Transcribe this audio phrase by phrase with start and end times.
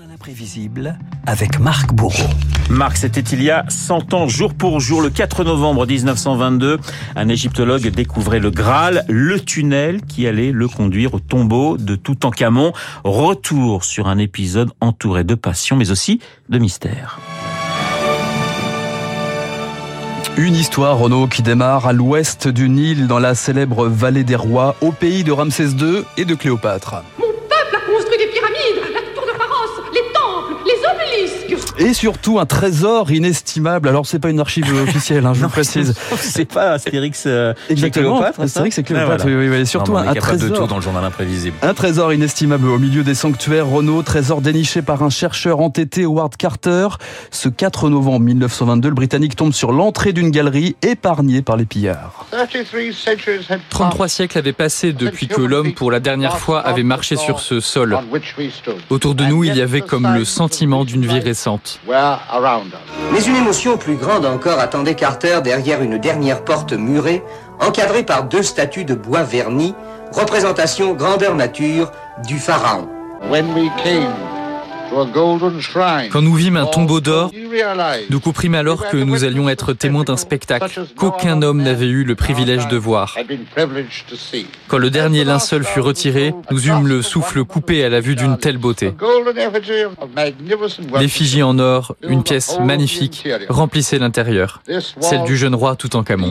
[0.00, 2.28] Imprévisible avec Marc Bourreau.
[2.70, 6.78] Marc, c'était il y a 100 ans, jour pour jour, le 4 novembre 1922.
[7.16, 12.72] Un égyptologue découvrait le Graal, le tunnel qui allait le conduire au tombeau de Toutankhamon.
[13.02, 17.18] Retour sur un épisode entouré de passion, mais aussi de mystère.
[20.36, 24.76] Une histoire, Renaud, qui démarre à l'ouest du Nil, dans la célèbre vallée des rois,
[24.80, 27.02] au pays de Ramsès II et de Cléopâtre.
[31.78, 33.88] Et surtout un trésor inestimable.
[33.88, 35.94] Alors c'est pas une archive officielle, hein, je vous précise.
[36.16, 38.20] C'est pas Astérix euh, Exactement.
[38.38, 39.24] Astérix et Cléopâtre.
[39.26, 40.50] Ah, oui, oui, Surtout non, un, un trésor.
[40.50, 41.56] de tout dans le journal imprévisible.
[41.62, 46.36] Un trésor inestimable au milieu des sanctuaires Renault, trésor déniché par un chercheur entêté Howard
[46.36, 46.88] Carter.
[47.30, 52.26] Ce 4 novembre 1922, le Britannique tombe sur l'entrée d'une galerie épargnée par les pillards.
[53.70, 57.60] 33 siècles avaient passé depuis que l'homme, pour la dernière fois, avait marché sur ce
[57.60, 57.96] sol.
[58.90, 61.67] Autour de nous, il y avait comme le sentiment d'une vie récente.
[63.12, 67.22] Mais une émotion plus grande encore attendait Carter derrière une dernière porte murée,
[67.60, 69.74] encadrée par deux statues de bois verni,
[70.12, 71.90] représentation grandeur nature
[72.26, 72.88] du pharaon.
[76.10, 77.30] Quand nous vîmes un tombeau d'or,
[78.10, 82.14] nous comprîmes alors que nous allions être témoins d'un spectacle qu'aucun homme n'avait eu le
[82.14, 83.16] privilège de voir.
[84.68, 88.38] Quand le dernier linceul fut retiré, nous eûmes le souffle coupé à la vue d'une
[88.38, 88.94] telle beauté.
[90.98, 94.62] L'effigie en or, une pièce magnifique, remplissait l'intérieur,
[95.00, 96.30] celle du jeune roi Toutankhamon.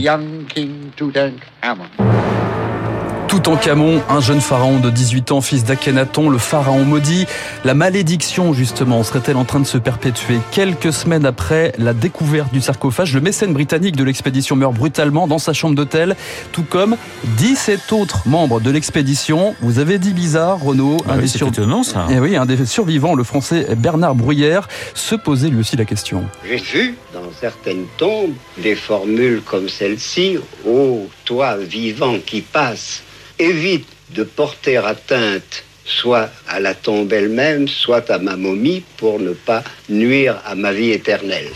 [3.27, 7.25] Toutankhamon, un jeune pharaon de 18 ans, fils d'Akhenaton, le pharaon maudit.
[7.65, 12.61] La malédiction, justement, serait-elle en train de se perpétuer Quelques semaines après la découverte du
[12.61, 16.15] sarcophage, le mécène britannique de l'expédition meurt brutalement dans sa chambre d'hôtel,
[16.53, 16.95] tout comme
[17.37, 19.55] 17 autres membres de l'expédition.
[19.61, 20.97] Vous avez dit bizarre, Renaud.
[21.09, 22.07] Un, oui, des étonnant, ça.
[22.09, 25.85] Et eh oui, un des survivants, le français Bernard Bruyère, se posait lui aussi la
[25.85, 26.23] question.
[26.47, 30.37] J'ai vu dans certaines tombes des formules comme celle-ci.
[30.65, 33.03] Ô toi vivant qui passe
[33.39, 39.31] évite de porter atteinte soit à la tombe elle-même, soit à ma momie pour ne
[39.31, 41.49] pas nuire à ma vie éternelle.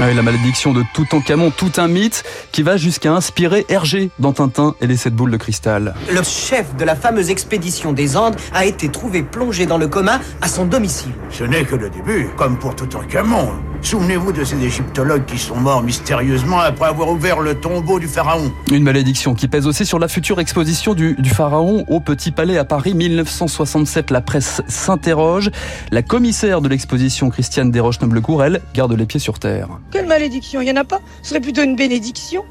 [0.00, 2.22] Ah la malédiction de Toutankhamon, tout un mythe
[2.52, 5.94] qui va jusqu'à inspirer Hergé dans Tintin et les sept boules de cristal.
[6.12, 10.20] Le chef de la fameuse expédition des Andes a été trouvé plongé dans le coma
[10.40, 11.10] à son domicile.
[11.30, 13.50] Ce n'est que le début, comme pour Toutankhamon.
[13.82, 18.52] Souvenez-vous de ces égyptologues qui sont morts mystérieusement après avoir ouvert le tombeau du pharaon.
[18.70, 22.58] Une malédiction qui pèse aussi sur la future exposition du, du pharaon au Petit Palais
[22.58, 24.10] à Paris 1967.
[24.10, 25.50] La presse s'interroge.
[25.90, 29.68] La commissaire de l'exposition, Christiane Desroches-Noblecourt, elle, garde les pieds sur terre.
[29.90, 31.00] Quelle malédiction Il n'y en a pas?
[31.22, 32.44] Ce serait plutôt une bénédiction.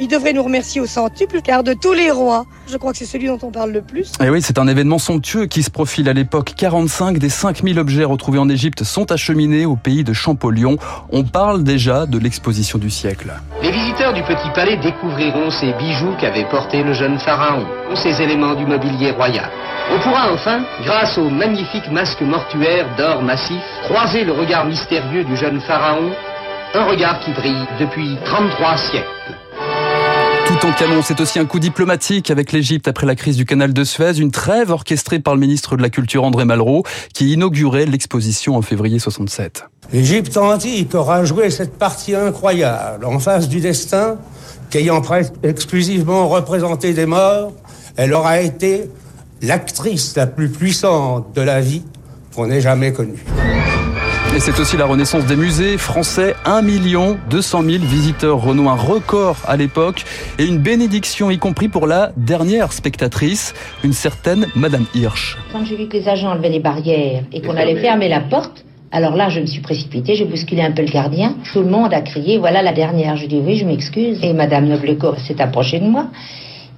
[0.00, 3.06] Il devrait nous remercier au centuple, car de tous les rois, je crois que c'est
[3.06, 4.12] celui dont on parle le plus.
[4.20, 6.54] Et eh oui, c'est un événement somptueux qui se profile à l'époque.
[6.56, 10.78] 45 des 5000 objets retrouvés en Égypte sont acheminés au pays de Champollion.
[11.10, 13.32] On parle déjà de l'exposition du siècle.
[13.62, 18.54] Les visiteurs du Petit Palais découvriront ces bijoux qu'avait portés le jeune pharaon, ces éléments
[18.54, 19.48] du mobilier royal.
[19.92, 25.36] On pourra enfin, grâce au magnifique masque mortuaire d'or massif, croiser le regard mystérieux du
[25.36, 26.10] jeune pharaon,
[26.74, 29.43] un regard qui brille depuis 33 siècles.
[31.02, 34.30] C'est aussi un coup diplomatique avec l'Égypte après la crise du canal de Suez, une
[34.30, 38.98] trêve orchestrée par le ministre de la Culture André Malraux qui inaugurait l'exposition en février
[38.98, 39.64] 67.
[39.92, 44.16] L'Égypte antique aura joué cette partie incroyable en face du destin
[44.70, 47.52] qu'ayant presque exclusivement représenté des morts,
[47.96, 48.88] elle aura été
[49.42, 51.82] l'actrice la plus puissante de la vie
[52.34, 53.24] qu'on ait jamais connue.
[54.34, 56.34] Et c'est aussi la renaissance des musées français.
[56.44, 56.62] 1
[57.30, 60.02] 200 000 visiteurs Renault, un record à l'époque
[60.40, 65.38] et une bénédiction y compris pour la dernière spectatrice, une certaine Madame Hirsch.
[65.52, 68.64] Quand j'ai vu que les agents enlevaient les barrières et qu'on allait fermer la porte,
[68.90, 71.36] alors là, je me suis précipitée, j'ai bousculé un peu le gardien.
[71.52, 73.16] Tout le monde a crié, voilà la dernière.
[73.16, 74.18] Je dis oui, je m'excuse.
[74.24, 76.06] Et Madame Noblecourt s'est approchée de moi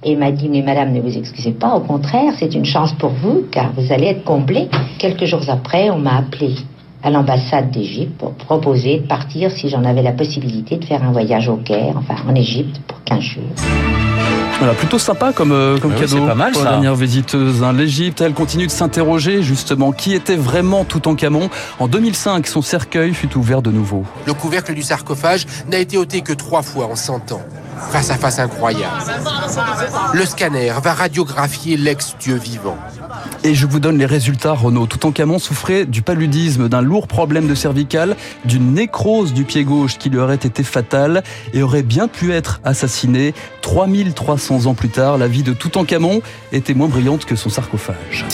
[0.03, 3.09] et m'a dit, mais madame, ne vous excusez pas, au contraire, c'est une chance pour
[3.09, 4.67] vous, car vous allez être comblée.
[4.99, 6.53] Quelques jours après, on m'a appelé
[7.07, 11.13] à l'ambassade d'Égypte pour proposer de partir si j'en avais la possibilité de faire un
[11.13, 13.43] voyage au Caire, enfin en Égypte pour 15 jours.
[14.59, 17.63] Voilà, plutôt sympa comme, euh, comme oui, cadeau pas mal, pour la dernière visiteuse.
[17.63, 17.71] Hein.
[17.71, 21.49] L'Égypte, elle continue de s'interroger justement qui était vraiment Toutankhamon.
[21.79, 24.03] En 2005, son cercueil fut ouvert de nouveau.
[24.25, 27.41] Le couvercle du sarcophage n'a été ôté que trois fois en 100 ans.
[27.91, 28.97] Face à face incroyable.
[30.13, 32.75] Le scanner va radiographier l'ex-dieu vivant.
[33.47, 34.87] Et je vous donne les résultats, Renaud.
[34.87, 40.09] Toutankhamon souffrait du paludisme, d'un lourd problème de cervical, d'une nécrose du pied gauche qui
[40.09, 41.23] lui aurait été fatale
[41.53, 43.33] et aurait bien pu être assassiné.
[43.61, 46.21] 3300 ans plus tard, la vie de Toutankhamon
[46.51, 48.25] était moins brillante que son sarcophage.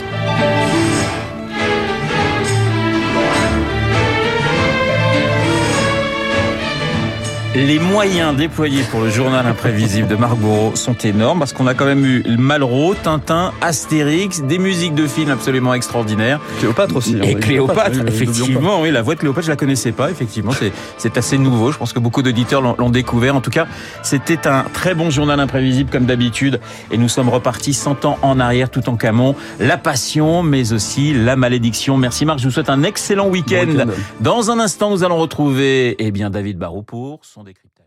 [7.55, 11.75] Les moyens déployés pour le journal imprévisible de Marc Bourreau sont énormes parce qu'on a
[11.75, 16.39] quand même eu Malraux, Tintin, Astérix, des musiques de films absolument extraordinaires.
[16.57, 17.15] Cléopâtre aussi.
[17.21, 20.51] Et Cléopâtre, effectivement, oui, la voix de Cléopâtre, je la connaissais pas, effectivement,
[20.97, 21.71] c'est assez nouveau.
[21.71, 23.35] Je pense que beaucoup d'auditeurs l'ont découvert.
[23.35, 23.67] En tout cas,
[24.01, 26.59] c'était un très bon journal imprévisible comme d'habitude
[26.89, 29.35] et nous sommes repartis 100 ans en arrière tout en camon.
[29.59, 31.97] La passion, mais aussi la malédiction.
[31.97, 33.85] Merci Marc, je vous souhaite un excellent week-end.
[34.21, 37.82] Dans un instant, nous allons retrouver, eh bien, David Barrault pour son décryptage.